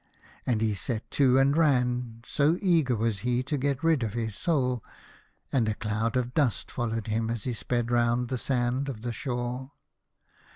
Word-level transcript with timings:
And 0.47 0.61
he 0.61 0.73
set 0.73 1.11
to 1.11 1.37
and 1.37 1.55
ran, 1.55 2.21
so 2.25 2.57
eager 2.59 2.95
was 2.95 3.19
he 3.19 3.43
to 3.43 3.55
get 3.55 3.83
rid 3.83 4.01
of 4.01 4.13
his 4.13 4.35
soul, 4.35 4.83
and 5.51 5.69
a 5.69 5.75
cloud 5.75 6.17
of 6.17 6.33
dust 6.33 6.71
followed 6.71 7.05
him 7.05 7.29
as 7.29 7.43
he 7.43 7.53
sped 7.53 7.91
round 7.91 8.29
the 8.29 8.39
sand 8.39 8.89
of 8.89 9.03
the 9.03 9.13
shore. 9.13 9.73